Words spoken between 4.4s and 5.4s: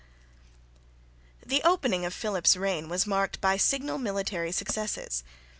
successes.